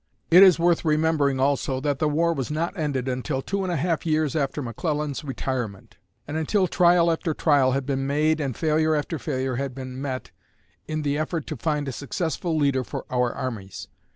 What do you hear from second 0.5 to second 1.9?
worth remembering also